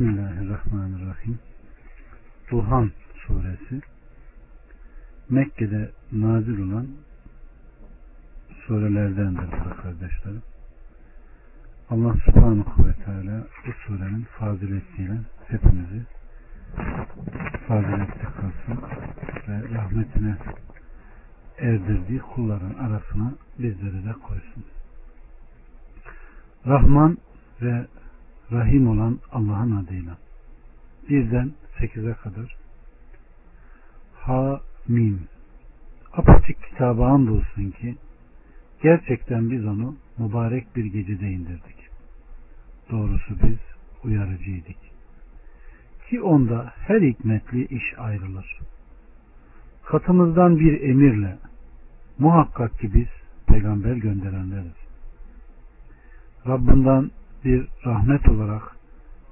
Bismillahirrahmanirrahim. 0.00 1.38
Duhan 2.50 2.90
suresi 3.14 3.80
Mekke'de 5.30 5.90
nazil 6.12 6.58
olan 6.58 6.86
surelerdendir 8.66 9.50
kardeşlerim. 9.82 10.42
Allah 11.90 12.14
subhanahu 12.24 12.86
ve 12.86 12.92
teala 13.04 13.46
bu 13.66 13.72
surenin 13.86 14.24
faziletiyle 14.38 15.18
hepimizi 15.48 16.02
faziletli 17.68 18.24
kılsın 18.24 18.82
ve 19.48 19.74
rahmetine 19.74 20.36
erdirdiği 21.58 22.18
kulların 22.18 22.74
arasına 22.74 23.34
bizleri 23.58 24.04
de 24.04 24.12
koysun. 24.12 24.64
Rahman 26.66 27.18
ve 27.62 27.86
Rahim 28.52 28.88
olan 28.88 29.18
Allah'ın 29.32 29.76
adıyla. 29.76 30.18
Birden 31.08 31.52
sekize 31.78 32.12
kadar. 32.12 32.56
Ha 34.14 34.60
Mim. 34.88 35.20
Apaçık 36.12 36.62
kitaba 36.62 37.06
andolsun 37.06 37.70
ki 37.70 37.96
gerçekten 38.82 39.50
biz 39.50 39.64
onu 39.66 39.96
mübarek 40.18 40.76
bir 40.76 40.84
gecede 40.84 41.30
indirdik. 41.30 41.88
Doğrusu 42.90 43.34
biz 43.42 43.58
uyarıcıydık. 44.04 44.76
Ki 46.08 46.22
onda 46.22 46.72
her 46.76 47.00
hikmetli 47.00 47.66
iş 47.66 47.98
ayrılır. 47.98 48.58
Katımızdan 49.84 50.58
bir 50.58 50.80
emirle 50.80 51.38
muhakkak 52.18 52.78
ki 52.78 52.94
biz 52.94 53.08
peygamber 53.46 53.96
gönderenleriz. 53.96 54.80
Rabbinden 56.46 57.10
bir 57.44 57.68
rahmet 57.86 58.28
olarak 58.28 58.62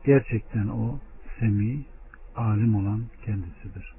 gerçekten 0.05 0.69
o 0.69 0.99
semi, 1.39 1.85
alim 2.37 2.77
olan 2.77 3.03
kendisidir. 3.25 3.95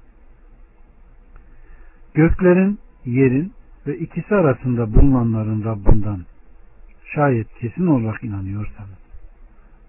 Göklerin, 2.14 2.78
yerin 3.04 3.52
ve 3.86 3.98
ikisi 3.98 4.34
arasında 4.34 4.94
bulunanların 4.94 5.64
Rabbinden 5.64 6.20
şayet 7.14 7.54
kesin 7.60 7.86
olarak 7.86 8.24
inanıyorsanız 8.24 9.00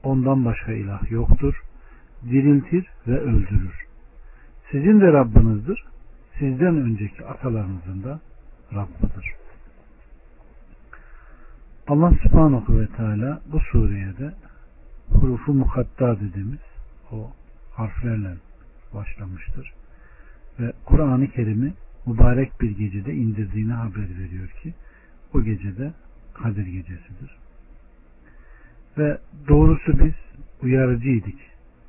ondan 0.03 0.45
başka 0.45 0.72
ilah 0.72 1.11
yoktur, 1.11 1.61
diriltir 2.30 2.86
ve 3.08 3.19
öldürür. 3.19 3.86
Sizin 4.72 5.02
de 5.02 5.14
Rabbinizdir, 5.14 5.86
sizden 6.39 6.77
önceki 6.77 7.25
atalarınızın 7.25 8.03
da 8.03 8.19
Rabbidir. 8.73 9.41
Allah 11.92 12.14
subhanahu 12.23 12.80
ve 12.80 12.88
teala 12.88 13.42
bu 13.52 13.59
sureye 13.59 14.17
de 14.17 14.34
hurufu 15.09 15.53
mukatta 15.53 16.20
dediğimiz 16.20 16.59
o 17.11 17.31
harflerle 17.73 18.33
başlamıştır. 18.94 19.73
Ve 20.59 20.73
Kur'an-ı 20.86 21.28
Kerim'i 21.28 21.73
mübarek 22.06 22.61
bir 22.61 22.78
gecede 22.78 23.14
indirdiğini 23.14 23.73
haber 23.73 24.09
veriyor 24.20 24.48
ki 24.64 24.73
o 25.33 25.44
gecede 25.44 25.94
Kadir 26.33 26.66
gecesidir. 26.66 27.38
Ve 28.98 29.17
doğrusu 29.48 30.00
biz 30.00 30.14
uyarıcıydık. 30.64 31.39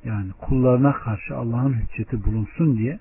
Yani 0.05 0.31
kullarına 0.31 0.93
karşı 0.93 1.35
Allah'ın 1.35 1.73
hücceti 1.73 2.25
bulunsun 2.25 2.77
diye 2.77 2.99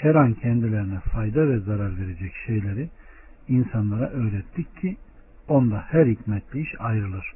şeran 0.00 0.34
kendilerine 0.34 1.00
fayda 1.00 1.48
ve 1.48 1.58
zarar 1.58 1.98
verecek 1.98 2.32
şeyleri 2.46 2.88
insanlara 3.48 4.08
öğrettik 4.08 4.80
ki 4.80 4.96
onda 5.48 5.84
her 5.88 6.06
hikmetli 6.06 6.60
iş 6.60 6.74
ayrılır. 6.78 7.34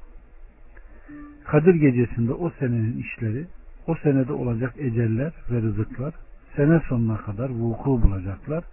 Kadir 1.44 1.74
gecesinde 1.74 2.32
o 2.32 2.50
senenin 2.50 2.98
işleri, 2.98 3.46
o 3.86 3.94
senede 3.94 4.32
olacak 4.32 4.74
eceller 4.78 5.32
ve 5.50 5.62
rızıklar 5.62 6.14
sene 6.56 6.80
sonuna 6.88 7.16
kadar 7.16 7.48
vuku 7.50 8.02
bulacaklar. 8.02 8.64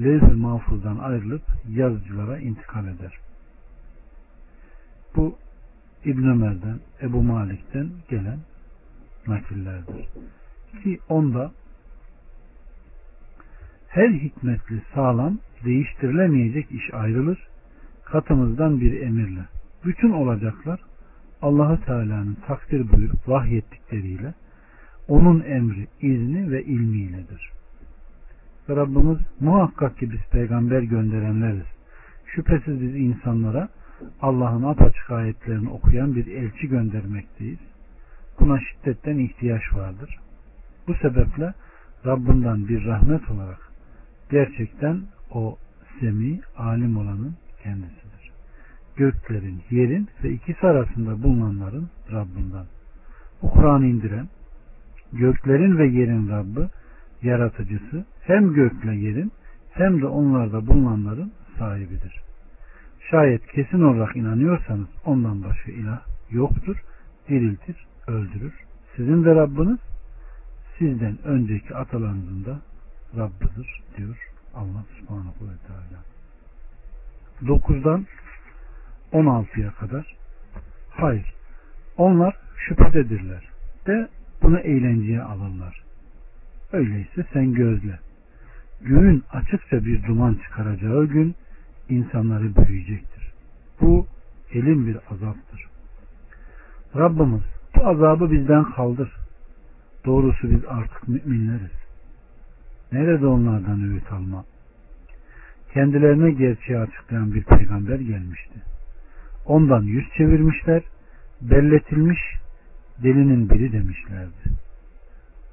Levh-i 0.00 0.34
mahfuzdan 0.34 0.98
ayrılıp 0.98 1.42
yazıcılara 1.68 2.38
intikal 2.38 2.84
eder. 2.84 3.18
Bu 5.16 5.36
İbn 6.04 6.28
Ömer'den, 6.28 6.78
Ebu 7.02 7.22
Malik'ten 7.22 7.88
gelen 8.08 8.38
nakillerdir. 9.26 10.08
Ki 10.82 10.98
onda 11.08 11.52
her 13.88 14.08
hikmetli 14.08 14.82
sağlam 14.94 15.38
değiştirilemeyecek 15.64 16.72
iş 16.72 16.94
ayrılır 16.94 17.48
katımızdan 18.12 18.80
bir 18.80 19.00
emirle. 19.00 19.40
Bütün 19.84 20.10
olacaklar 20.10 20.80
Allahu 21.42 21.84
Teala'nın 21.84 22.36
takdir 22.46 22.92
buyurup 22.92 23.28
vahyettikleriyle 23.28 24.34
onun 25.08 25.40
emri, 25.40 25.86
izni 26.00 26.50
ve 26.50 26.64
ilmiyledir. 26.64 27.50
Ve 28.68 28.76
Rabbimiz 28.76 29.18
muhakkak 29.40 29.98
ki 29.98 30.10
biz 30.10 30.20
peygamber 30.32 30.82
gönderenleriz. 30.82 31.66
Şüphesiz 32.26 32.80
biz 32.80 32.96
insanlara 32.96 33.68
Allah'ın 34.22 34.62
apaçık 34.62 35.10
ayetlerini 35.10 35.70
okuyan 35.70 36.14
bir 36.14 36.26
elçi 36.26 36.68
göndermekteyiz. 36.68 37.58
Buna 38.40 38.58
şiddetten 38.60 39.18
ihtiyaç 39.18 39.62
vardır. 39.74 40.18
Bu 40.88 40.94
sebeple 40.94 41.54
Rabbinden 42.06 42.68
bir 42.68 42.84
rahmet 42.84 43.30
olarak 43.30 43.72
gerçekten 44.30 45.00
o 45.30 45.56
semi, 46.00 46.40
alim 46.56 46.96
olanın 46.96 47.36
kendisidir. 47.62 48.30
Göklerin, 48.96 49.62
yerin 49.70 50.08
ve 50.24 50.30
ikisi 50.30 50.66
arasında 50.66 51.22
bulunanların 51.22 51.88
Rabbinden. 52.12 52.66
Bu 53.42 53.50
Kur'an'ı 53.50 53.86
indiren, 53.86 54.28
göklerin 55.12 55.78
ve 55.78 55.86
yerin 55.86 56.28
Rabbi, 56.28 56.68
yaratıcısı, 57.22 58.04
hem 58.20 58.52
gökle 58.52 58.94
yerin 58.94 59.32
hem 59.72 60.00
de 60.00 60.06
onlarda 60.06 60.66
bulunanların 60.66 61.32
sahibidir. 61.58 62.20
Şayet 63.10 63.46
kesin 63.46 63.80
olarak 63.80 64.16
inanıyorsanız 64.16 64.88
ondan 65.04 65.44
başka 65.44 65.72
ilah 65.72 66.00
yoktur, 66.30 66.76
diriltir, 67.28 67.86
öldürür. 68.06 68.54
Sizin 68.96 69.24
de 69.24 69.34
Rabbiniz, 69.34 69.78
sizden 70.78 71.18
önceki 71.24 71.74
atalarınızın 71.74 72.44
da 72.44 72.60
Rabbidir 73.16 73.82
diyor 73.96 74.30
Allah 74.54 74.84
subhanahu 74.98 75.44
ve 75.44 75.56
teala. 75.66 76.17
9'dan 77.42 78.06
16'ya 79.12 79.70
kadar 79.70 80.16
hayır 80.90 81.34
onlar 81.96 82.36
şüphededirler 82.56 83.48
de 83.86 84.08
bunu 84.42 84.58
eğlenceye 84.58 85.22
alırlar. 85.22 85.82
Öyleyse 86.72 87.26
sen 87.32 87.52
gözle. 87.52 87.98
Göğün 88.80 89.24
açıkça 89.32 89.84
bir 89.84 90.06
duman 90.06 90.34
çıkaracağı 90.34 91.04
gün 91.06 91.34
insanları 91.88 92.56
büyüyecektir. 92.56 93.32
Bu 93.80 94.06
elin 94.52 94.86
bir 94.86 94.96
azaptır. 95.10 95.68
Rabbimiz 96.96 97.42
bu 97.76 97.86
azabı 97.86 98.30
bizden 98.30 98.64
kaldır. 98.64 99.12
Doğrusu 100.04 100.50
biz 100.50 100.64
artık 100.68 101.08
müminleriz. 101.08 101.78
Nerede 102.92 103.26
onlardan 103.26 103.82
öğüt 103.82 104.12
alma? 104.12 104.44
Kendilerine 105.78 106.30
gerçeği 106.30 106.78
açıklayan 106.78 107.34
bir 107.34 107.44
peygamber 107.44 107.98
gelmişti. 107.98 108.54
Ondan 109.46 109.82
yüz 109.82 110.04
çevirmişler, 110.16 110.82
belletilmiş 111.40 112.18
delinin 113.02 113.50
biri 113.50 113.72
demişlerdi. 113.72 114.44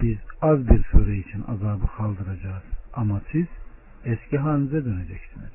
Biz 0.01 0.17
az 0.41 0.69
bir 0.69 0.83
süre 0.83 1.17
için 1.17 1.43
azabı 1.47 1.87
kaldıracağız 1.97 2.63
ama 2.93 3.21
siz 3.31 3.45
eski 4.05 4.37
halinize 4.37 4.85
döneceksiniz. 4.85 5.53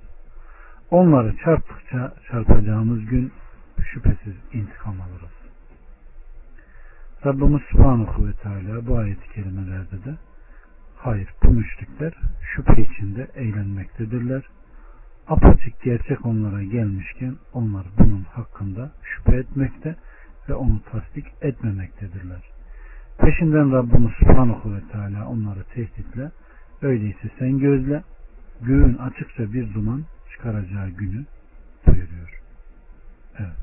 Onları 0.90 1.36
çarptıkça 1.36 2.14
çarpacağımız 2.30 3.06
gün 3.06 3.32
şüphesiz 3.92 4.34
intikam 4.52 5.00
alırız. 5.00 5.36
Rabbimiz 7.26 7.62
Subhanahu 7.62 8.26
ve 8.26 8.32
Teala 8.32 8.86
bu 8.86 8.98
ayet-i 8.98 9.32
kerimelerde 9.34 10.04
de 10.04 10.16
Hayır 10.96 11.28
bu 11.42 11.50
müşrikler 11.50 12.12
şüphe 12.54 12.82
içinde 12.82 13.26
eğlenmektedirler. 13.34 14.42
Apaçık 15.30 15.82
gerçek 15.82 16.26
onlara 16.26 16.62
gelmişken 16.62 17.36
onlar 17.52 17.86
bunun 17.98 18.22
hakkında 18.22 18.92
şüphe 19.02 19.36
etmekte 19.36 19.96
ve 20.48 20.54
onu 20.54 20.80
tasdik 20.92 21.26
etmemektedirler. 21.42 22.42
Peşinden 23.18 23.72
Rabbimiz 23.72 24.12
Subhanahu 24.18 24.74
ve 24.74 24.80
Teala 24.92 25.28
onları 25.28 25.64
tehditle 25.64 26.30
öyleyse 26.82 27.30
sen 27.38 27.58
gözle 27.58 28.02
göğün 28.60 28.94
açıkça 28.94 29.52
bir 29.52 29.74
duman 29.74 30.04
çıkaracağı 30.32 30.88
günü 30.88 31.24
buyuruyor. 31.86 32.42
Evet. 33.38 33.58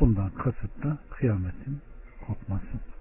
Bundan 0.00 0.30
kasıt 0.30 0.84
da 0.84 0.98
kıyametin 1.10 1.80
kopması. 2.26 2.97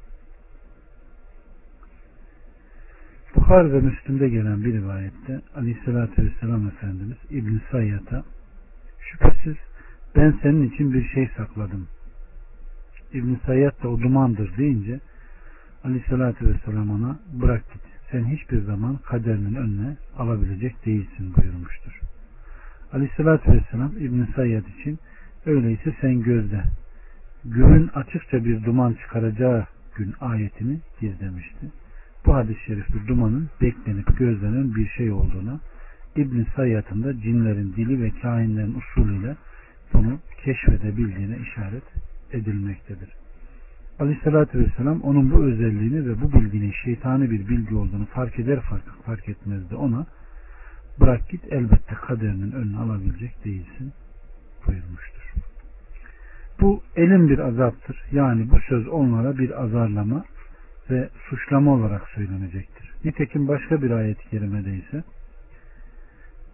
Bukhar 3.36 3.74
ve 3.74 3.80
Müslim'de 3.80 4.30
gelen 4.30 4.66
bir 4.66 4.74
rivayette 4.74 5.42
Aleyhisselatü 5.56 6.26
Vesselam 6.26 6.68
Efendimiz 6.68 7.18
İbn 7.30 7.58
Sayyat'a 7.72 8.24
şüphesiz 9.00 9.56
ben 10.16 10.40
senin 10.42 10.70
için 10.70 10.94
bir 10.94 11.08
şey 11.10 11.30
sakladım. 11.38 11.88
İbn 13.14 13.36
Sayyat 13.46 13.84
da 13.84 13.90
o 13.90 14.00
dumandır 14.00 14.58
deyince 14.58 15.00
Aleyhissalatü 15.84 16.50
vesselam 16.50 16.90
ona 16.90 17.20
bırak 17.34 17.74
git. 17.74 17.82
Sen 18.12 18.26
hiçbir 18.26 18.62
zaman 18.62 18.98
kaderinin 18.98 19.56
önüne 19.56 19.98
alabilecek 20.18 20.86
değilsin 20.86 21.34
buyurmuştur. 21.38 22.00
Aleyhissalatü 22.94 23.52
vesselam 23.52 23.92
İbn-i 24.00 24.62
için 24.80 25.00
öyleyse 25.46 25.96
sen 26.02 26.22
gözde. 26.22 26.64
Günün 27.46 27.88
açıkça 27.88 28.46
bir 28.46 28.64
duman 28.64 28.94
çıkaracağı 28.94 29.66
gün 29.96 30.14
ayetini 30.22 30.80
gizlemişti. 31.02 31.72
Bu 32.28 32.36
hadis-i 32.36 32.66
şerifte 32.66 33.08
dumanın 33.08 33.50
beklenip 33.62 34.18
gözlenen 34.18 34.76
bir 34.76 34.88
şey 34.88 35.12
olduğuna 35.12 35.60
İbn-i 36.16 36.46
Sayyad'ın 36.56 37.04
da 37.04 37.22
cinlerin 37.22 37.74
dili 37.74 38.04
ve 38.04 38.12
kainlerin 38.22 38.74
usulüyle 38.74 39.36
bunu 39.94 40.20
keşfedebildiğine 40.44 41.38
işaret 41.38 41.84
edilmektedir. 42.32 43.10
Aleyhissalatü 44.00 44.60
vesselam 44.60 45.02
onun 45.02 45.32
bu 45.32 45.44
özelliğini 45.44 46.10
ve 46.10 46.22
bu 46.22 46.34
bilginin 46.34 46.74
şeytani 46.84 47.32
bir 47.32 47.48
bilgi 47.48 47.76
olduğunu 47.76 48.06
fark 48.06 48.40
eder 48.40 48.60
fark, 48.60 49.04
fark 49.06 49.30
etmezdi 49.30 49.76
ona. 49.76 50.06
Bırak 51.00 51.30
git 51.30 51.54
elbette 51.54 51.96
kaderinin 51.96 52.52
önüne 52.52 52.78
alabilecek 52.78 53.46
değilsin 53.46 53.94
buyurmuştur. 54.68 55.34
Bu 56.62 56.84
elin 56.96 57.30
bir 57.30 57.40
azaptır. 57.40 58.04
Yani 58.12 58.50
bu 58.52 58.60
söz 58.70 58.88
onlara 58.88 59.38
bir 59.38 59.64
azarlama 59.64 60.24
ve 60.90 61.10
suçlama 61.30 61.74
olarak 61.74 62.10
söylenecektir. 62.16 62.94
Nitekim 63.06 63.48
başka 63.48 63.82
bir 63.82 63.92
ayet-i 63.92 64.30
kerimede 64.30 64.76
ise 64.76 65.04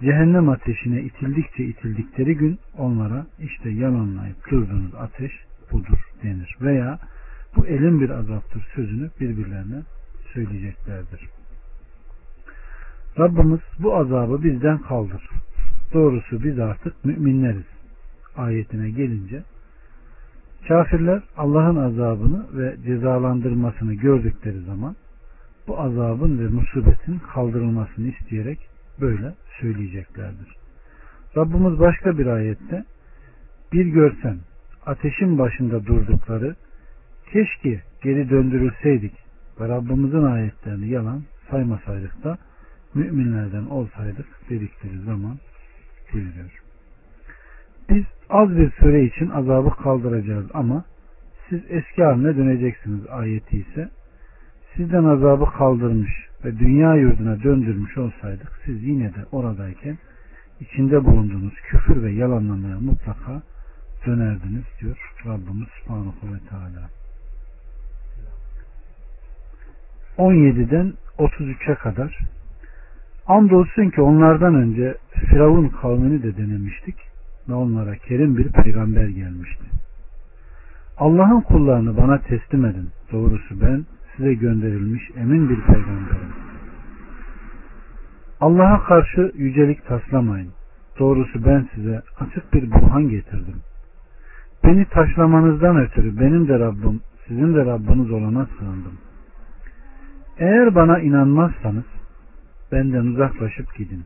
cehennem 0.01 0.49
ateşine 0.49 1.01
itildikçe 1.01 1.63
itildikleri 1.63 2.35
gün 2.35 2.59
onlara 2.77 3.25
işte 3.39 3.69
yalanlayıp 3.69 4.51
durduğunuz 4.51 4.95
ateş 4.95 5.31
budur 5.71 5.99
denir. 6.23 6.57
Veya 6.61 6.99
bu 7.55 7.67
elin 7.67 8.01
bir 8.01 8.09
azaptır 8.09 8.67
sözünü 8.75 9.09
birbirlerine 9.19 9.81
söyleyeceklerdir. 10.33 11.29
Rabbimiz 13.19 13.59
bu 13.79 13.95
azabı 13.95 14.43
bizden 14.43 14.77
kaldır. 14.77 15.29
Doğrusu 15.93 16.43
biz 16.43 16.59
artık 16.59 17.05
müminleriz. 17.05 17.65
Ayetine 18.37 18.89
gelince 18.89 19.43
kafirler 20.67 21.21
Allah'ın 21.37 21.75
azabını 21.75 22.45
ve 22.53 22.77
cezalandırmasını 22.85 23.93
gördükleri 23.93 24.59
zaman 24.61 24.95
bu 25.67 25.79
azabın 25.79 26.39
ve 26.39 26.47
musibetin 26.47 27.19
kaldırılmasını 27.33 28.07
isteyerek 28.07 28.59
böyle 29.01 29.33
söyleyeceklerdir. 29.61 30.55
Rabbimiz 31.37 31.79
başka 31.79 32.17
bir 32.17 32.25
ayette 32.25 32.83
bir 33.73 33.85
görsen 33.85 34.37
ateşin 34.85 35.37
başında 35.37 35.85
durdukları 35.85 36.55
keşke 37.31 37.81
geri 38.03 38.29
döndürülseydik 38.29 39.13
ve 39.59 39.67
Rabbimizin 39.67 40.23
ayetlerini 40.23 40.89
yalan 40.89 41.23
saymasaydık 41.51 42.23
da 42.23 42.37
müminlerden 42.93 43.65
olsaydık 43.65 44.25
dedikleri 44.49 44.99
zaman 44.99 45.37
buyuruyor. 46.13 46.63
Biz 47.89 48.03
az 48.33 48.57
bir 48.57 48.71
süre 48.71 49.03
için 49.03 49.29
azabı 49.29 49.69
kaldıracağız 49.69 50.45
ama 50.53 50.83
siz 51.49 51.61
eski 51.69 52.03
haline 52.03 52.37
döneceksiniz 52.37 53.07
ayeti 53.09 53.57
ise 53.57 53.89
sizden 54.75 55.03
azabı 55.03 55.45
kaldırmış 55.45 56.11
ve 56.45 56.59
dünya 56.59 56.95
yurduna 56.95 57.43
döndürmüş 57.43 57.97
olsaydık 57.97 58.59
siz 58.65 58.83
yine 58.83 59.13
de 59.13 59.25
oradayken 59.31 59.97
içinde 60.59 61.05
bulunduğunuz 61.05 61.53
küfür 61.53 62.03
ve 62.03 62.11
yalanlamaya 62.11 62.79
mutlaka 62.79 63.41
dönerdiniz 64.05 64.63
diyor 64.81 64.97
Rabbimiz 65.25 65.67
Subhanahu 65.83 66.33
ve 66.33 66.39
Teala. 66.49 66.89
17'den 70.17 70.93
33'e 71.17 71.75
kadar 71.75 72.19
Andolsun 73.27 73.89
ki 73.89 74.01
onlardan 74.01 74.55
önce 74.55 74.97
Firavun 75.29 75.69
kavmini 75.69 76.23
de 76.23 76.37
denemiştik 76.37 77.12
ve 77.49 77.53
onlara 77.53 77.95
kerim 77.95 78.37
bir 78.37 78.51
peygamber 78.51 79.07
gelmişti. 79.07 79.63
Allah'ın 80.97 81.41
kullarını 81.41 81.97
bana 81.97 82.17
teslim 82.17 82.65
edin. 82.65 82.89
Doğrusu 83.11 83.61
ben 83.61 83.85
size 84.15 84.33
gönderilmiş 84.33 85.11
emin 85.17 85.49
bir 85.49 85.61
peygamberim. 85.61 86.33
Allah'a 88.39 88.83
karşı 88.83 89.31
yücelik 89.35 89.85
taslamayın. 89.85 90.51
Doğrusu 90.99 91.45
ben 91.45 91.69
size 91.75 92.01
açık 92.19 92.53
bir 92.53 92.71
burhan 92.71 93.09
getirdim. 93.09 93.55
Beni 94.63 94.85
taşlamanızdan 94.85 95.77
ötürü 95.77 96.19
benim 96.19 96.47
de 96.47 96.59
Rabbim, 96.59 97.01
sizin 97.27 97.55
de 97.55 97.65
Rabbiniz 97.65 98.11
olana 98.11 98.45
sığındım. 98.45 98.97
Eğer 100.37 100.75
bana 100.75 100.99
inanmazsanız 100.99 101.83
benden 102.71 103.05
uzaklaşıp 103.05 103.75
gidin. 103.75 104.03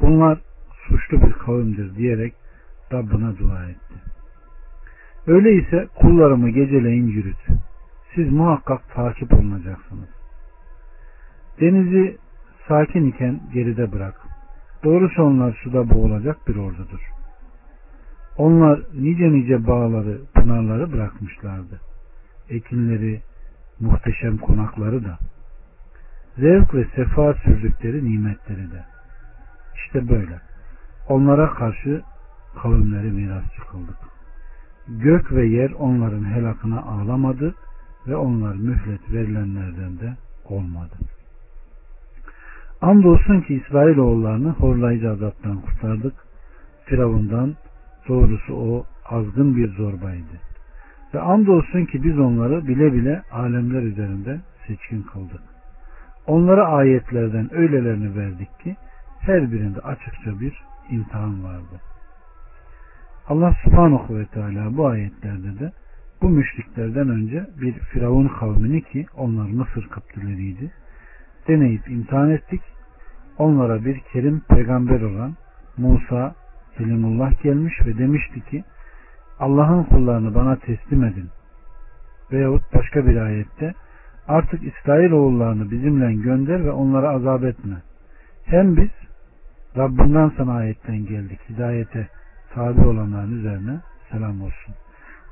Bunlar 0.00 0.38
suçlu 0.88 1.22
bir 1.22 1.32
kavimdir 1.32 1.94
diyerek 1.96 2.34
Rabbına 2.92 3.38
dua 3.38 3.64
etti. 3.64 3.94
Öyleyse 5.26 5.88
kullarımı 5.94 6.50
geceleyin 6.50 7.06
yürüt. 7.06 7.46
Siz 8.14 8.32
muhakkak 8.32 8.94
takip 8.94 9.32
olunacaksınız. 9.34 10.08
Denizi 11.60 12.16
sakin 12.68 13.06
iken 13.06 13.40
geride 13.54 13.92
bırak. 13.92 14.20
Doğrusu 14.84 15.22
onlar 15.22 15.60
suda 15.64 15.90
boğulacak 15.90 16.48
bir 16.48 16.56
ordudur. 16.56 17.00
Onlar 18.36 18.80
nice 18.94 19.32
nice 19.32 19.66
bağları, 19.66 20.20
pınarları 20.34 20.92
bırakmışlardı. 20.92 21.80
Ekinleri, 22.50 23.20
muhteşem 23.80 24.38
konakları 24.38 25.04
da. 25.04 25.18
Zevk 26.36 26.74
ve 26.74 26.84
sefa 26.96 27.34
sürdükleri 27.34 28.04
nimetleri 28.04 28.70
de. 28.72 28.84
İşte 29.74 30.08
böyle. 30.08 30.47
Onlara 31.08 31.50
karşı 31.50 32.02
kavimleri 32.62 33.10
mirasçı 33.10 33.60
kıldık. 33.70 33.98
Gök 34.88 35.32
ve 35.32 35.46
yer 35.46 35.70
onların 35.70 36.24
helakına 36.24 36.82
ağlamadı 36.82 37.54
ve 38.06 38.16
onlar 38.16 38.54
mühlet 38.54 39.12
verilenlerden 39.12 40.00
de 40.00 40.16
olmadı. 40.44 40.94
Andolsun 42.80 43.40
ki 43.40 43.54
İsrailoğullarını 43.54 44.50
horlayıcı 44.50 45.10
azaptan 45.10 45.60
kurtardık. 45.60 46.14
Firavundan 46.84 47.54
doğrusu 48.08 48.54
o 48.54 48.84
azgın 49.10 49.56
bir 49.56 49.68
zorbaydı. 49.68 50.40
Ve 51.14 51.20
andolsun 51.20 51.84
ki 51.84 52.04
biz 52.04 52.18
onları 52.18 52.68
bile 52.68 52.92
bile 52.92 53.22
alemler 53.32 53.82
üzerinde 53.82 54.40
seçkin 54.66 55.02
kıldık. 55.02 55.40
Onlara 56.26 56.66
ayetlerden 56.66 57.54
öylelerini 57.54 58.16
verdik 58.16 58.60
ki 58.60 58.76
her 59.20 59.52
birinde 59.52 59.80
açıkça 59.80 60.40
bir 60.40 60.62
imtihan 60.90 61.44
vardı. 61.44 61.80
Allah 63.28 63.54
subhanahu 63.64 64.18
ve 64.18 64.26
teala 64.26 64.76
bu 64.76 64.86
ayetlerde 64.86 65.58
de 65.58 65.72
bu 66.22 66.28
müşriklerden 66.28 67.08
önce 67.08 67.46
bir 67.60 67.72
Firavun 67.72 68.28
kavmini 68.28 68.82
ki 68.82 69.06
onlar 69.16 69.50
Mısır 69.50 69.88
Kıptileriydi 69.88 70.70
deneyip 71.48 71.90
imtihan 71.90 72.30
ettik. 72.30 72.60
Onlara 73.38 73.84
bir 73.84 74.00
kerim 74.12 74.40
peygamber 74.40 75.00
olan 75.00 75.36
Musa 75.76 76.34
Kelimullah 76.78 77.42
gelmiş 77.42 77.74
ve 77.86 77.98
demişti 77.98 78.40
ki 78.40 78.64
Allah'ın 79.40 79.82
kullarını 79.82 80.34
bana 80.34 80.56
teslim 80.56 81.04
edin. 81.04 81.28
Veyahut 82.32 82.74
başka 82.74 83.06
bir 83.06 83.16
ayette 83.16 83.74
artık 84.28 84.60
İsrail 84.64 85.10
oğullarını 85.10 85.70
bizimle 85.70 86.14
gönder 86.14 86.64
ve 86.64 86.70
onlara 86.70 87.08
azap 87.08 87.44
etme. 87.44 87.76
Hem 88.44 88.76
biz 88.76 88.90
Rabbinden 89.78 90.32
sana 90.36 90.52
ayetten 90.52 91.06
geldik. 91.06 91.40
Hidayete 91.48 92.08
tabi 92.54 92.80
olanların 92.80 93.38
üzerine 93.38 93.80
selam 94.10 94.42
olsun. 94.42 94.74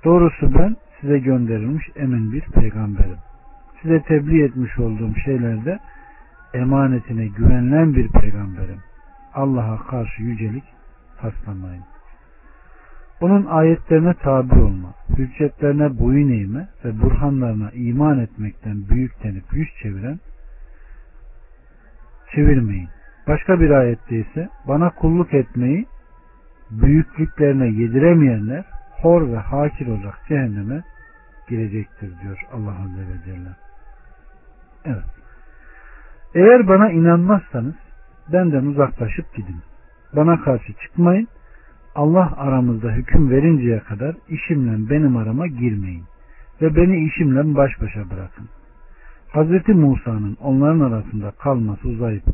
Doğrusu 0.04 0.54
ben 0.54 0.76
size 1.00 1.18
gönderilmiş 1.18 1.84
emin 1.96 2.32
bir 2.32 2.40
peygamberim. 2.40 3.18
Size 3.82 4.02
tebliğ 4.02 4.44
etmiş 4.44 4.78
olduğum 4.78 5.14
şeylerde 5.24 5.78
emanetine 6.54 7.26
güvenilen 7.26 7.94
bir 7.94 8.08
peygamberim. 8.08 8.80
Allah'a 9.34 9.86
karşı 9.86 10.22
yücelik 10.22 10.64
taslamayın. 11.20 11.84
Onun 13.20 13.46
ayetlerine 13.46 14.14
tabi 14.14 14.54
olma, 14.54 14.94
hüccetlerine 15.18 15.98
boyun 15.98 16.28
eğme 16.28 16.68
ve 16.84 17.00
burhanlarına 17.02 17.70
iman 17.70 18.18
etmekten 18.18 18.88
büyüklenip 18.88 19.44
yüz 19.52 19.68
çeviren 19.82 20.18
çevirmeyin. 22.34 22.88
Başka 23.28 23.60
bir 23.60 23.70
ayette 23.70 24.16
ise 24.16 24.48
bana 24.68 24.90
kulluk 24.90 25.34
etmeyi 25.34 25.86
büyüklüklerine 26.70 27.66
yediremeyenler 27.66 28.64
hor 28.90 29.28
ve 29.28 29.36
hakir 29.36 29.86
olacak 29.86 30.20
cehenneme 30.28 30.82
girecektir 31.48 32.12
diyor 32.22 32.46
Allah 32.52 32.70
Azze 32.70 33.00
ve 33.00 33.24
Celle. 33.24 33.48
Evet. 34.84 35.04
Eğer 36.34 36.68
bana 36.68 36.90
inanmazsanız 36.90 37.74
benden 38.32 38.66
uzaklaşıp 38.66 39.34
gidin. 39.34 39.56
Bana 40.16 40.40
karşı 40.42 40.72
çıkmayın. 40.72 41.28
Allah 41.94 42.32
aramızda 42.36 42.90
hüküm 42.90 43.30
verinceye 43.30 43.80
kadar 43.80 44.16
işimle 44.28 44.90
benim 44.90 45.16
arama 45.16 45.46
girmeyin. 45.46 46.04
Ve 46.62 46.76
beni 46.76 47.06
işimle 47.06 47.54
baş 47.54 47.80
başa 47.80 48.10
bırakın. 48.10 48.48
Hazreti 49.28 49.72
Musa'nın 49.72 50.36
onların 50.40 50.80
arasında 50.80 51.30
kalması 51.30 51.88
uzayıp 51.88 52.24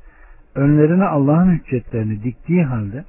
önlerine 0.55 1.05
Allah'ın 1.05 1.51
hüccetlerini 1.51 2.23
diktiği 2.23 2.65
halde 2.65 3.05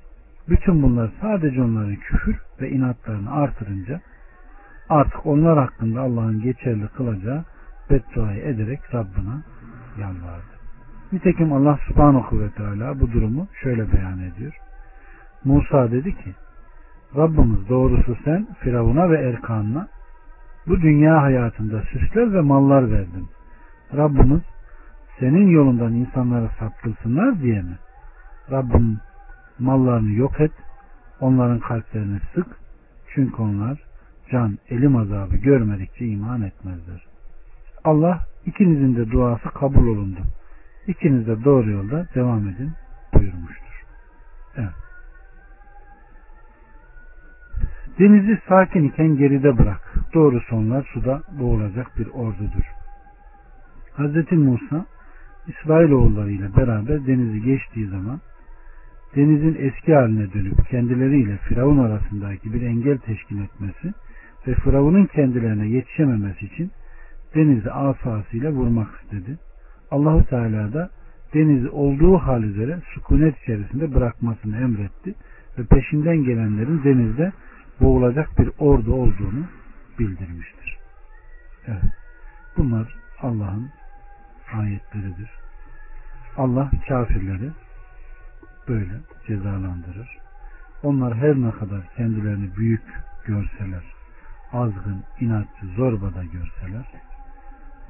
bütün 0.50 0.84
bunlar 0.84 1.12
sadece 1.22 1.62
onların 1.62 1.96
küfür 1.96 2.40
ve 2.62 2.70
inatlarını 2.70 3.32
artırınca 3.32 4.02
artık 4.90 5.26
onlar 5.26 5.58
hakkında 5.58 6.02
Allah'ın 6.02 6.42
geçerli 6.42 6.88
kılacağı 6.88 7.44
bedduayı 7.90 8.42
ederek 8.42 8.80
Rabbına 8.94 9.44
yalvardı. 10.00 10.54
Nitekim 11.12 11.54
Allah 11.54 11.80
subhanahu 11.88 12.40
ve 12.40 12.50
teala 12.50 13.00
bu 13.00 13.12
durumu 13.12 13.48
şöyle 13.64 13.94
beyan 13.94 14.20
ediyor. 14.20 14.54
Musa 15.44 15.92
dedi 15.92 16.16
ki 16.16 16.34
Rabbimiz 17.16 17.70
doğrusu 17.70 18.18
sen 18.24 18.48
Firavun'a 18.60 19.10
ve 19.10 19.18
Erkan'ına 19.18 19.88
bu 20.68 20.82
dünya 20.82 21.22
hayatında 21.22 21.82
süsler 21.82 22.34
ve 22.34 22.42
mallar 22.42 22.92
verdin. 22.92 23.28
Rabbimiz 23.96 24.42
senin 25.20 25.48
yolundan 25.48 25.94
insanları 25.94 26.50
saptırsınlar 26.60 27.42
diye 27.42 27.62
mi? 27.62 27.78
Rabbim 28.52 29.00
mallarını 29.60 30.14
yok 30.14 30.42
et, 30.42 30.52
onların 31.20 31.60
kalplerini 31.60 32.20
sık, 32.36 32.48
çünkü 33.14 33.42
onlar 33.42 33.84
can, 34.32 34.58
elim 34.70 34.96
azabı 34.96 35.36
görmedikçe 35.36 36.06
iman 36.06 36.42
etmezler. 36.42 37.06
Allah 37.84 38.20
ikinizin 38.46 38.96
de 38.96 39.12
duası 39.12 39.50
kabul 39.50 39.88
olundu. 39.88 40.20
İkiniz 40.88 41.28
de 41.28 41.44
doğru 41.44 41.72
yolda 41.72 42.08
devam 42.16 42.48
edin 42.48 42.72
buyurmuştur. 43.14 43.84
Evet. 44.58 44.84
Denizi 48.00 48.40
sakin 48.50 48.84
iken 48.84 49.18
geride 49.18 49.58
bırak. 49.58 49.94
Doğru 50.14 50.42
sonlar 50.42 50.90
suda 50.94 51.22
boğulacak 51.40 51.98
bir 51.98 52.08
ordudur. 52.08 52.74
Hz. 53.98 54.32
Musa 54.32 54.86
İsrailoğulları 55.48 56.32
ile 56.32 56.56
beraber 56.56 57.08
denizi 57.08 57.42
geçtiği 57.42 57.88
zaman 57.88 58.22
denizin 59.16 59.56
eski 59.60 59.96
haline 59.96 60.34
dönüp 60.34 60.70
kendileriyle 60.70 61.38
Firavun 61.38 61.78
arasındaki 61.78 62.54
bir 62.54 62.62
engel 62.62 62.98
teşkil 62.98 63.42
etmesi 63.42 63.94
ve 64.48 64.54
Firavun'un 64.54 65.06
kendilerine 65.06 65.68
yetişememesi 65.68 66.46
için 66.46 66.72
denizi 67.36 67.72
asasıyla 67.72 68.52
vurmak 68.52 68.88
istedi. 69.04 69.38
Allahu 69.92 70.26
Teala 70.26 70.74
da 70.74 70.90
denizi 71.34 71.70
olduğu 71.70 72.18
hal 72.18 72.44
üzere 72.44 72.80
sükunet 72.94 73.42
içerisinde 73.42 73.96
bırakmasını 73.96 74.58
emretti 74.58 75.16
ve 75.58 75.66
peşinden 75.66 76.24
gelenlerin 76.24 76.84
denizde 76.84 77.32
boğulacak 77.82 78.40
bir 78.40 78.50
ordu 78.60 78.94
olduğunu 78.94 79.46
bildirmiştir. 80.00 80.78
Evet. 81.68 81.84
Bunlar 82.58 82.96
Allah'ın 83.22 83.70
ayetleridir. 84.60 85.30
Allah 86.38 86.72
kafirleri 86.88 87.52
böyle 88.68 88.94
cezalandırır. 89.28 90.18
Onlar 90.84 91.16
her 91.16 91.36
ne 91.36 91.52
kadar 91.52 91.82
kendilerini 91.98 92.56
büyük 92.56 92.84
görseler, 93.26 93.84
azgın, 94.54 95.04
inatçı, 95.20 95.66
zorbada 95.76 96.24
görseler, 96.24 96.86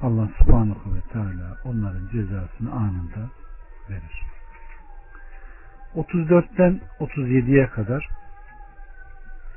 Allah 0.02 0.28
subhanahu 0.38 0.94
ve 0.94 1.00
teala 1.12 1.56
onların 1.64 2.08
cezasını 2.12 2.72
anında 2.72 3.30
verir. 3.90 4.22
34'ten 5.94 6.80
37'ye 7.00 7.66
kadar 7.66 8.08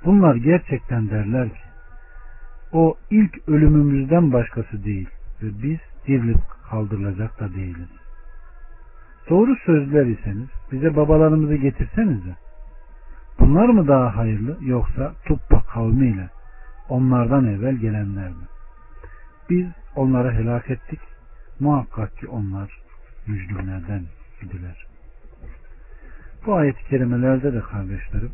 bunlar 0.05 0.35
gerçekten 0.35 1.09
derler 1.09 1.49
ki 1.49 1.59
o 2.71 2.97
ilk 3.09 3.49
ölümümüzden 3.49 4.33
başkası 4.33 4.83
değil 4.83 5.09
ve 5.41 5.63
biz 5.63 5.79
dirilip 6.07 6.41
kaldırılacak 6.69 7.39
da 7.39 7.53
değiliz. 7.53 7.89
Doğru 9.29 9.55
sözler 9.65 10.05
iseniz 10.05 10.47
bize 10.71 10.95
babalarımızı 10.95 11.55
getirsenize. 11.55 12.35
Bunlar 13.39 13.69
mı 13.69 13.87
daha 13.87 14.15
hayırlı 14.15 14.57
yoksa 14.61 15.13
Tuppa 15.25 15.61
kavmiyle 15.63 16.29
onlardan 16.89 17.47
evvel 17.47 17.75
gelenler 17.75 18.29
mi? 18.29 18.45
Biz 19.49 19.67
onları 19.95 20.31
helak 20.31 20.69
ettik. 20.69 20.99
Muhakkak 21.59 22.17
ki 22.17 22.27
onlar 22.27 22.81
mücrimlerden 23.27 24.03
idiler. 24.41 24.87
Bu 26.45 26.55
ayet-i 26.55 26.89
kerimelerde 26.89 27.53
de 27.53 27.61
kardeşlerim 27.61 28.31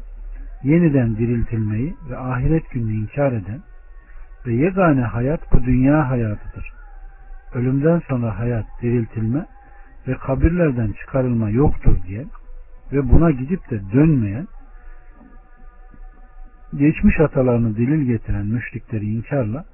yeniden 0.63 1.17
diriltilmeyi 1.17 1.95
ve 2.09 2.17
ahiret 2.17 2.71
gününü 2.71 2.93
inkar 2.93 3.31
eden 3.31 3.61
ve 4.45 4.53
yegane 4.53 5.01
hayat 5.01 5.53
bu 5.53 5.63
dünya 5.63 6.09
hayatıdır 6.09 6.82
ölümden 7.53 8.01
sonra 8.10 8.39
hayat, 8.39 8.65
diriltilme 8.81 9.45
ve 10.07 10.13
kabirlerden 10.13 10.91
çıkarılma 10.91 11.50
yoktur 11.50 11.98
diye 12.07 12.25
ve 12.93 13.10
buna 13.10 13.31
gidip 13.31 13.69
de 13.69 13.81
dönmeyen 13.93 14.48
geçmiş 16.77 17.19
atalarını 17.19 17.75
dilil 17.75 18.05
getiren 18.05 18.45
müşrikleri 18.45 19.05
inkarla 19.05 19.65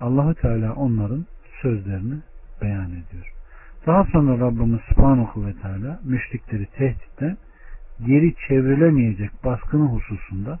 Allahu 0.00 0.34
Teala 0.34 0.74
onların 0.74 1.26
sözlerini 1.62 2.14
beyan 2.62 2.90
ediyor. 2.90 3.32
Daha 3.86 4.04
sonra 4.04 4.40
Rabbimiz 4.46 4.80
Subhanahu 4.88 5.46
ve 5.46 5.54
Teala 5.62 6.00
müşrikleri 6.04 6.66
tehditle 6.66 7.36
geri 8.06 8.34
çevrilemeyecek 8.48 9.30
baskını 9.44 9.84
hususunda 9.84 10.58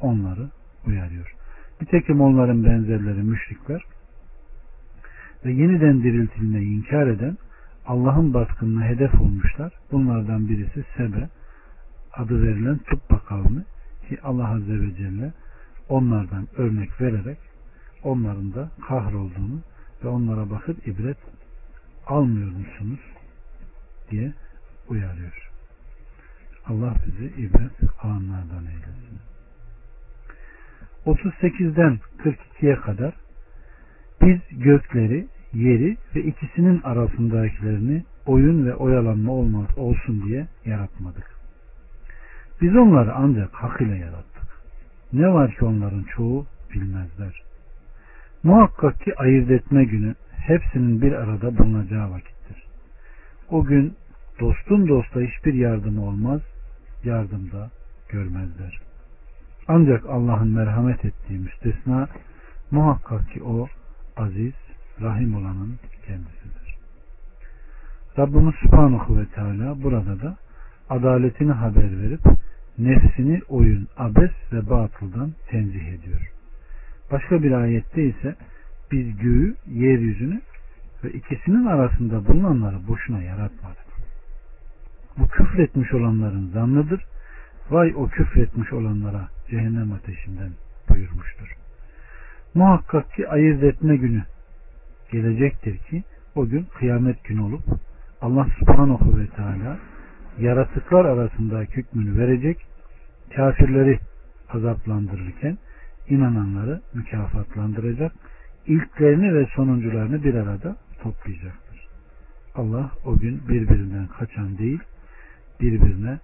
onları 0.00 0.48
uyarıyor. 0.86 1.34
Nitekim 1.80 2.20
onların 2.20 2.64
benzerleri 2.64 3.22
müşrikler 3.22 3.82
ve 5.44 5.52
yeniden 5.52 6.02
diriltilmeyi 6.02 6.76
inkar 6.76 7.06
eden 7.06 7.38
Allah'ın 7.86 8.34
baskınına 8.34 8.84
hedef 8.84 9.20
olmuşlar. 9.20 9.72
Bunlardan 9.92 10.48
birisi 10.48 10.84
Sebe 10.96 11.28
adı 12.12 12.42
verilen 12.42 12.78
Tubba 12.78 13.18
kavmi 13.18 13.64
ki 14.08 14.18
Allah 14.22 14.48
Azze 14.48 14.80
ve 14.80 14.94
Celle 14.94 15.32
onlardan 15.88 16.48
örnek 16.56 17.00
vererek 17.00 17.38
onların 18.02 18.54
da 18.54 18.70
kahrolduğunu 18.88 19.60
ve 20.04 20.08
onlara 20.08 20.50
bakıp 20.50 20.88
ibret 20.88 21.18
almıyor 22.06 22.50
musunuz 22.50 23.00
diye 24.10 24.32
uyarıyor. 24.88 25.50
Allah 26.66 26.94
bizi 27.06 27.26
ibret 27.26 28.02
alanlardan 28.02 28.66
eylesin. 28.66 29.18
38'den 31.06 31.98
42'ye 32.18 32.76
kadar 32.76 33.14
biz 34.28 34.60
gökleri, 34.60 35.26
yeri 35.54 35.96
ve 36.14 36.22
ikisinin 36.22 36.80
arasındakilerini 36.82 38.02
oyun 38.26 38.66
ve 38.66 38.74
oyalanma 38.74 39.32
olmaz 39.32 39.66
olsun 39.76 40.22
diye 40.26 40.46
yaratmadık. 40.64 41.30
Biz 42.60 42.76
onları 42.76 43.14
ancak 43.14 43.54
hak 43.54 43.80
ile 43.80 43.96
yarattık. 43.96 44.48
Ne 45.12 45.32
var 45.32 45.54
ki 45.54 45.64
onların 45.64 46.02
çoğu 46.02 46.46
bilmezler. 46.74 47.42
Muhakkak 48.42 49.00
ki 49.00 49.14
ayırt 49.16 49.50
etme 49.50 49.84
günü 49.84 50.14
hepsinin 50.30 51.02
bir 51.02 51.12
arada 51.12 51.58
bulunacağı 51.58 52.10
vakittir. 52.10 52.64
O 53.50 53.64
gün 53.64 53.94
dostun 54.40 54.88
dosta 54.88 55.20
hiçbir 55.20 55.54
yardımı 55.54 56.04
olmaz, 56.04 56.40
yardımda 57.04 57.70
görmezler. 58.08 58.80
Ancak 59.68 60.06
Allah'ın 60.06 60.48
merhamet 60.48 61.04
ettiği 61.04 61.38
müstesna 61.38 62.08
muhakkak 62.70 63.30
ki 63.30 63.42
o 63.42 63.68
aziz, 64.18 64.54
rahim 65.00 65.34
olanın 65.34 65.78
kendisidir. 66.06 66.76
Rabbimiz 68.18 68.54
Subhanahu 68.54 69.18
ve 69.18 69.26
Teala 69.26 69.82
burada 69.82 70.20
da 70.20 70.36
adaletini 70.90 71.52
haber 71.52 72.00
verip 72.02 72.20
nefsini 72.78 73.40
oyun, 73.48 73.88
abes 73.96 74.30
ve 74.52 74.70
batıldan 74.70 75.32
tenzih 75.50 75.88
ediyor. 75.88 76.32
Başka 77.12 77.42
bir 77.42 77.52
ayette 77.52 78.04
ise 78.04 78.34
biz 78.92 79.16
göğü, 79.16 79.54
yeryüzünü 79.66 80.40
ve 81.04 81.12
ikisinin 81.12 81.66
arasında 81.66 82.26
bulunanları 82.26 82.88
boşuna 82.88 83.22
yaratmadık. 83.22 83.88
Bu 85.18 85.28
küfretmiş 85.28 85.94
olanların 85.94 86.50
zannıdır. 86.50 87.04
Vay 87.70 87.94
o 87.96 88.08
küfretmiş 88.08 88.72
olanlara 88.72 89.28
cehennem 89.50 89.92
ateşinden 89.92 90.50
buyurmuştur. 90.88 91.56
Muhakkak 92.58 93.14
ki 93.14 93.28
ayırt 93.28 93.62
etme 93.62 93.96
günü 93.96 94.22
gelecektir 95.12 95.78
ki 95.78 96.04
o 96.34 96.46
gün 96.46 96.66
kıyamet 96.78 97.24
günü 97.24 97.40
olup 97.40 97.62
Allah 98.20 98.46
subhanahu 98.58 99.18
ve 99.18 99.26
teala 99.26 99.78
yaratıklar 100.38 101.04
arasındaki 101.04 101.76
hükmünü 101.76 102.18
verecek 102.18 102.66
kafirleri 103.36 103.98
azaplandırırken 104.48 105.58
inananları 106.08 106.80
mükafatlandıracak 106.94 108.12
ilklerini 108.66 109.34
ve 109.34 109.46
sonuncularını 109.56 110.24
bir 110.24 110.34
arada 110.34 110.76
toplayacaktır. 111.02 111.86
Allah 112.54 112.90
o 113.04 113.18
gün 113.18 113.48
birbirinden 113.48 114.06
kaçan 114.06 114.58
değil 114.58 114.80
birbirine 115.60 116.18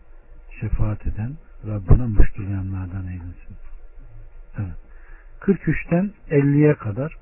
şefaat 0.61 1.07
eden 1.07 1.33
Rabbine 1.67 2.07
müşkülayanlardan 2.07 3.07
eylesin. 3.07 3.57
Evet. 4.59 4.84
43'ten 5.41 6.11
50'ye 6.31 6.75
kadar 6.75 7.17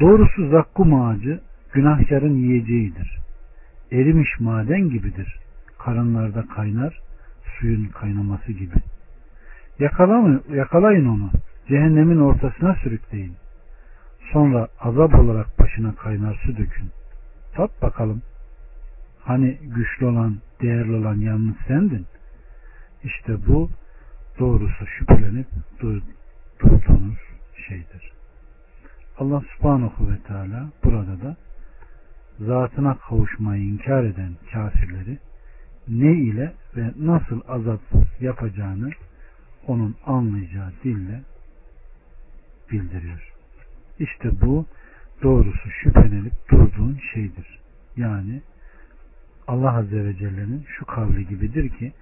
Doğrusu 0.00 0.48
zakkum 0.48 0.94
ağacı 0.94 1.40
günahkarın 1.72 2.34
yiyeceğidir. 2.34 3.18
Erimiş 3.92 4.40
maden 4.40 4.90
gibidir. 4.90 5.38
Karınlarda 5.78 6.44
kaynar, 6.46 7.00
suyun 7.58 7.84
kaynaması 7.84 8.52
gibi. 8.52 8.74
Yakalayın, 9.78 10.42
yakalayın 10.54 11.06
onu. 11.06 11.30
Cehennemin 11.68 12.20
ortasına 12.20 12.74
sürükleyin. 12.74 13.34
Sonra 14.32 14.68
azap 14.80 15.14
olarak 15.14 15.58
başına 15.58 15.94
kaynar 15.94 16.42
su 16.46 16.56
dökün. 16.56 16.90
Tat 17.54 17.82
bakalım. 17.82 18.22
Hani 19.20 19.58
güçlü 19.62 20.06
olan, 20.06 20.36
değerli 20.62 20.92
olan 20.92 21.14
yalnız 21.14 21.56
sendin. 21.68 22.06
İşte 23.04 23.46
bu 23.48 23.70
doğrusu 24.38 24.86
şüphelenip 24.86 25.46
durduğunuz 25.80 27.18
şeydir. 27.68 28.12
Allah 29.18 29.42
subhanahu 29.56 30.10
ve 30.10 30.18
teala 30.18 30.70
burada 30.84 31.22
da 31.22 31.36
zatına 32.40 32.98
kavuşmayı 32.98 33.62
inkar 33.62 34.04
eden 34.04 34.32
kafirleri 34.52 35.18
ne 35.88 36.12
ile 36.12 36.52
ve 36.76 36.92
nasıl 36.98 37.40
azap 37.48 37.80
yapacağını 38.20 38.90
onun 39.66 39.96
anlayacağı 40.06 40.72
dille 40.84 41.22
bildiriyor. 42.72 43.32
İşte 43.98 44.40
bu 44.40 44.66
doğrusu 45.22 45.70
şüphelenip 45.70 46.32
durduğun 46.50 46.98
şeydir. 47.14 47.58
Yani 47.96 48.42
Allah 49.46 49.76
Azze 49.76 50.04
ve 50.04 50.16
Celle'nin 50.16 50.64
şu 50.78 50.86
kavli 50.86 51.28
gibidir 51.28 51.68
ki 51.68 51.92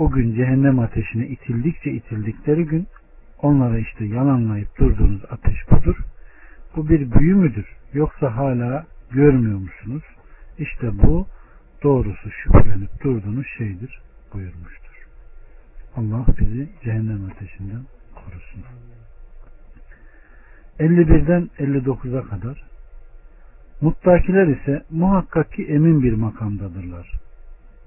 o 0.00 0.10
gün 0.10 0.34
cehennem 0.34 0.78
ateşine 0.78 1.26
itildikçe 1.26 1.90
itildikleri 1.90 2.64
gün 2.64 2.86
onlara 3.42 3.78
işte 3.78 4.04
yalanlayıp 4.04 4.78
durduğunuz 4.78 5.22
ateş 5.30 5.70
budur. 5.70 5.96
Bu 6.76 6.88
bir 6.88 7.12
büyü 7.12 7.34
müdür? 7.34 7.66
Yoksa 7.92 8.36
hala 8.36 8.86
görmüyor 9.10 9.58
musunuz? 9.58 10.02
İşte 10.58 10.98
bu 11.02 11.26
doğrusu 11.82 12.30
şüphelenip 12.30 13.02
durduğunuz 13.04 13.46
şeydir 13.58 14.00
buyurmuştur. 14.34 15.06
Allah 15.96 16.26
bizi 16.40 16.68
cehennem 16.84 17.30
ateşinden 17.30 17.82
korusun. 18.14 18.62
51'den 20.78 21.50
59'a 21.58 22.22
kadar 22.22 22.64
Muttakiler 23.80 24.46
ise 24.46 24.82
muhakkak 24.90 25.52
ki 25.52 25.66
emin 25.66 26.02
bir 26.02 26.12
makamdadırlar. 26.12 27.12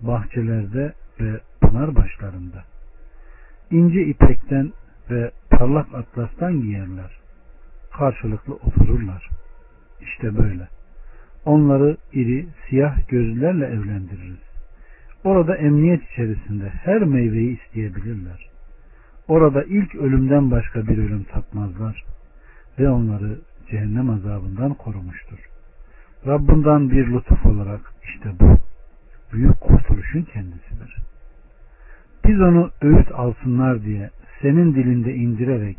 Bahçelerde 0.02 0.94
ve 1.20 1.40
pınar 1.62 1.96
başlarında. 1.96 2.64
İnce 3.72 4.06
ipekten 4.06 4.72
ve 5.10 5.32
parlak 5.50 5.96
atlastan 5.96 6.62
giyerler. 6.62 7.12
Karşılıklı 7.98 8.54
otururlar. 8.54 9.30
İşte 10.02 10.38
böyle. 10.38 10.68
Onları 11.46 11.98
iri, 12.14 12.48
siyah 12.70 13.08
gözlerle 13.08 13.66
evlendiririz. 13.66 14.44
Orada 15.24 15.56
emniyet 15.56 16.12
içerisinde 16.12 16.70
her 16.70 17.04
meyveyi 17.04 17.60
isteyebilirler. 17.60 18.50
Orada 19.28 19.64
ilk 19.64 19.96
ölümden 19.96 20.52
başka 20.52 20.88
bir 20.88 20.98
ölüm 20.98 21.24
tatmazlar 21.24 22.04
ve 22.80 22.90
onları 22.90 23.40
cehennem 23.72 24.10
azabından 24.10 24.74
korumuştur. 24.74 25.38
Rabbinden 26.28 26.90
bir 26.90 27.08
lütuf 27.08 27.46
olarak 27.46 27.94
işte 28.04 28.30
bu 28.40 28.58
büyük 29.34 29.62
kurtuluşun 30.14 30.34
kendisidir. 30.34 30.98
Biz 32.26 32.42
onu 32.42 32.72
öğüt 32.82 33.12
alsınlar 33.12 33.84
diye 33.84 34.10
senin 34.42 34.76
dilinde 34.76 35.14
indirerek 35.16 35.78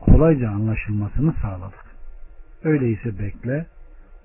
kolayca 0.00 0.50
anlaşılmasını 0.50 1.34
sağladık. 1.42 1.86
Öyleyse 2.64 3.18
bekle, 3.18 3.66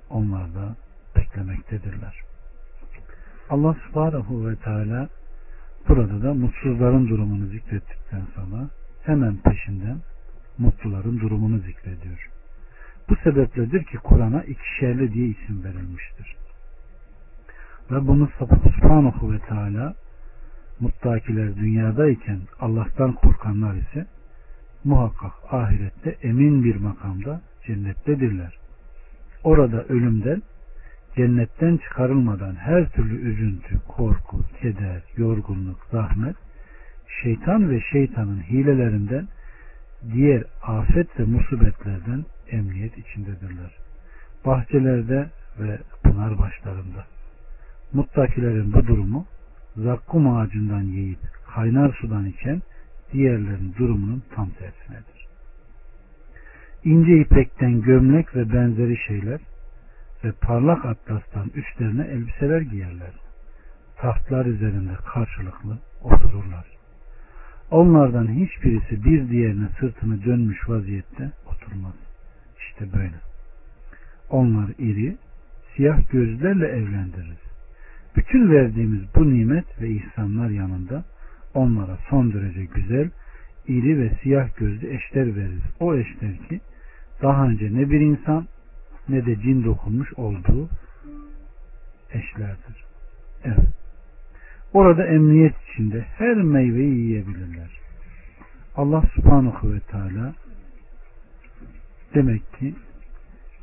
onlar 0.09 0.55
da 0.55 0.75
beklemektedirler. 1.15 2.21
Allah 3.49 3.75
subhanahu 3.87 4.47
ve 4.47 4.55
teala 4.55 5.09
burada 5.89 6.23
da 6.23 6.33
mutsuzların 6.33 7.07
durumunu 7.07 7.45
zikrettikten 7.45 8.25
sonra 8.35 8.69
hemen 9.03 9.37
peşinden 9.37 9.97
mutluların 10.57 11.19
durumunu 11.19 11.57
zikrediyor. 11.57 12.29
Bu 13.09 13.15
sebepledir 13.15 13.83
ki 13.83 13.97
Kur'an'a 13.97 14.43
ikişerli 14.43 15.13
diye 15.13 15.27
isim 15.27 15.63
verilmiştir. 15.63 16.40
Rabbimiz 17.91 18.29
Subhanahu 18.39 19.33
ve 19.33 19.39
Teala 19.39 19.93
muttakiler 20.79 21.55
dünyadayken 21.55 22.39
Allah'tan 22.59 23.13
korkanlar 23.13 23.75
ise 23.75 24.05
muhakkak 24.83 25.31
ahirette 25.51 26.17
emin 26.23 26.63
bir 26.63 26.75
makamda 26.75 27.41
cennettedirler. 27.67 28.57
Orada 29.43 29.83
ölümden, 29.83 30.41
cennetten 31.15 31.77
çıkarılmadan 31.77 32.55
her 32.55 32.89
türlü 32.89 33.31
üzüntü, 33.31 33.79
korku, 33.87 34.43
keder, 34.61 35.01
yorgunluk, 35.17 35.79
zahmet, 35.91 36.35
şeytan 37.23 37.69
ve 37.69 37.81
şeytanın 37.91 38.41
hilelerinden, 38.41 39.27
diğer 40.13 40.43
afet 40.63 41.19
ve 41.19 41.23
musibetlerden 41.23 42.25
emniyet 42.49 42.97
içindedirler. 42.97 43.77
Bahçelerde 44.45 45.29
ve 45.59 45.77
pınar 46.03 46.39
başlarında. 46.39 47.05
Muttakilerin 47.93 48.73
bu 48.73 48.87
durumu 48.87 49.25
zakkum 49.75 50.37
ağacından 50.37 50.81
yiyip 50.81 51.19
kaynar 51.55 51.97
sudan 52.01 52.25
içen 52.25 52.61
diğerlerin 53.13 53.75
durumunun 53.77 54.23
tam 54.35 54.49
tersinedir. 54.49 55.27
İnce 56.83 57.21
ipekten 57.21 57.81
gömlek 57.81 58.35
ve 58.35 58.53
benzeri 58.53 58.97
şeyler 59.07 59.39
ve 60.23 60.31
parlak 60.31 60.85
atlastan 60.85 61.51
üstlerine 61.55 62.03
elbiseler 62.03 62.61
giyerler. 62.61 63.11
Tahtlar 63.97 64.45
üzerinde 64.45 64.93
karşılıklı 65.13 65.77
otururlar. 66.01 66.65
Onlardan 67.71 68.27
hiçbirisi 68.27 69.05
bir 69.05 69.29
diğerine 69.29 69.67
sırtını 69.79 70.23
dönmüş 70.25 70.69
vaziyette 70.69 71.31
oturmaz. 71.45 71.95
İşte 72.59 72.93
böyle. 72.93 73.15
Onlar 74.29 74.69
iri, 74.77 75.17
siyah 75.75 76.11
gözlerle 76.11 76.67
evlendiririz. 76.67 77.50
Bütün 78.15 78.51
verdiğimiz 78.51 79.01
bu 79.15 79.33
nimet 79.33 79.81
ve 79.81 79.89
ihsanlar 79.89 80.49
yanında 80.49 81.03
onlara 81.53 81.97
son 82.09 82.33
derece 82.33 82.65
güzel, 82.65 83.09
iri 83.67 83.99
ve 83.99 84.11
siyah 84.23 84.57
gözlü 84.57 84.95
eşler 84.95 85.35
veririz. 85.35 85.63
O 85.79 85.95
eşler 85.95 86.37
ki 86.49 86.61
daha 87.21 87.47
önce 87.47 87.73
ne 87.73 87.89
bir 87.89 87.99
insan 87.99 88.47
ne 89.09 89.25
de 89.25 89.35
cin 89.35 89.63
dokunmuş 89.63 90.13
olduğu 90.13 90.69
eşlerdir. 92.13 92.83
Evet. 93.43 93.69
Orada 94.73 95.05
emniyet 95.05 95.53
içinde 95.71 96.01
her 96.01 96.35
meyveyi 96.35 96.97
yiyebilirler. 96.97 97.79
Allah 98.75 99.03
subhanahu 99.15 99.73
ve 99.73 99.79
teala 99.79 100.33
Demek 102.15 102.53
ki 102.53 102.75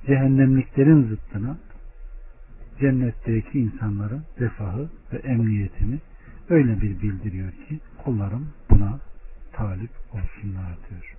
cehennemliklerin 0.07 1.03
zıttına 1.03 1.57
cennetteki 2.81 3.59
insanların 3.61 4.23
refahı 4.41 4.89
ve 5.13 5.17
emniyetini 5.17 5.99
öyle 6.51 6.81
bir 6.81 7.03
bildiriyor 7.03 7.51
ki 7.53 7.81
kullarım 8.05 8.49
buna 8.71 8.99
talip 9.53 9.91
olsunlar 10.13 10.77
diyor. 10.91 11.15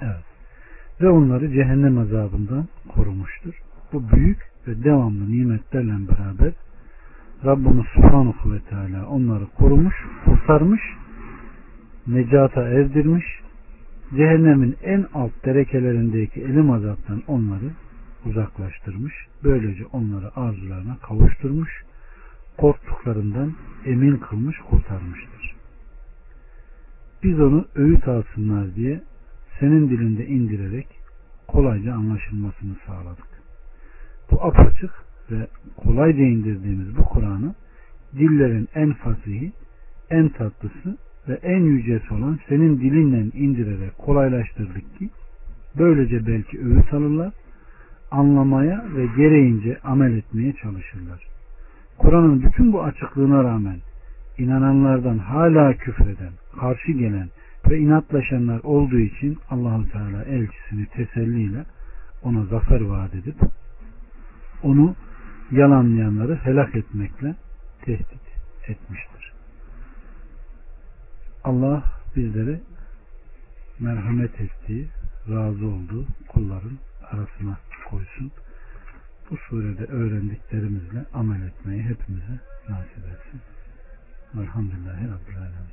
Evet. 0.00 0.24
Ve 1.00 1.08
onları 1.08 1.52
cehennem 1.52 1.98
azabından 1.98 2.68
korumuştur. 2.88 3.54
Bu 3.92 4.10
büyük 4.10 4.38
ve 4.68 4.84
devamlı 4.84 5.30
nimetlerle 5.32 6.08
beraber 6.08 6.52
Rabbimiz 7.44 7.86
Subhanahu 7.94 8.52
ve 8.52 8.60
Teala 8.60 9.06
onları 9.06 9.46
korumuş, 9.46 9.94
kurtarmış, 10.24 10.80
necata 12.06 12.62
erdirmiş 12.62 13.24
cehennemin 14.16 14.76
en 14.82 15.06
alt 15.14 15.44
derekelerindeki 15.44 16.40
elim 16.40 16.70
azaptan 16.70 17.22
onları 17.26 17.70
uzaklaştırmış. 18.26 19.14
Böylece 19.44 19.86
onları 19.86 20.36
arzularına 20.36 20.96
kavuşturmuş. 20.96 21.84
Korktuklarından 22.56 23.54
emin 23.84 24.16
kılmış, 24.16 24.56
kurtarmıştır. 24.58 25.54
Biz 27.22 27.40
onu 27.40 27.64
öğüt 27.74 28.08
alsınlar 28.08 28.74
diye 28.74 29.00
senin 29.60 29.90
dilinde 29.90 30.26
indirerek 30.26 30.86
kolayca 31.48 31.94
anlaşılmasını 31.94 32.76
sağladık. 32.86 33.26
Bu 34.30 34.44
apaçık 34.44 34.90
ve 35.30 35.46
kolayca 35.76 36.22
indirdiğimiz 36.22 36.96
bu 36.96 37.04
Kur'an'ı 37.04 37.54
dillerin 38.12 38.68
en 38.74 38.92
fasihi, 38.92 39.52
en 40.10 40.28
tatlısı 40.28 40.96
ve 41.28 41.34
en 41.34 41.60
yücesi 41.60 42.14
olan 42.14 42.38
senin 42.48 42.80
dilinle 42.80 43.38
indirerek 43.38 43.98
kolaylaştırdık 43.98 44.98
ki 44.98 45.10
böylece 45.78 46.26
belki 46.26 46.60
öğüt 46.60 46.94
alırlar, 46.94 47.32
anlamaya 48.10 48.84
ve 48.96 49.06
gereğince 49.06 49.78
amel 49.84 50.12
etmeye 50.12 50.52
çalışırlar. 50.52 51.26
Kur'an'ın 51.98 52.42
bütün 52.42 52.72
bu 52.72 52.82
açıklığına 52.82 53.44
rağmen 53.44 53.76
inananlardan 54.38 55.18
hala 55.18 55.72
küfreden, 55.72 56.32
karşı 56.60 56.92
gelen 56.92 57.28
ve 57.70 57.78
inatlaşanlar 57.78 58.60
olduğu 58.62 58.98
için 58.98 59.38
Allahu 59.50 59.90
Teala 59.90 60.24
elçisini 60.24 60.86
teselliyle 60.86 61.64
ona 62.22 62.44
zafer 62.44 62.80
vaat 62.80 63.14
edip 63.14 63.36
onu 64.62 64.94
yalanlayanları 65.50 66.36
helak 66.36 66.76
etmekle 66.76 67.34
tehdit 67.82 68.26
etmiştir. 68.68 69.32
Allah 71.44 71.82
bizleri 72.16 72.60
merhamet 73.80 74.40
ettiği, 74.40 74.88
razı 75.28 75.66
olduğu 75.66 76.04
kulların 76.28 76.78
arasına 77.10 77.58
koysun. 77.90 78.32
Bu 79.30 79.36
surede 79.36 79.84
öğrendiklerimizle 79.84 81.04
amel 81.14 81.42
etmeyi 81.42 81.82
hepimize 81.82 82.40
nasip 82.68 82.98
etsin. 82.98 83.40
Velhamdülillahi 84.34 85.04
Rabbil 85.04 85.38
Alemin. 85.38 85.66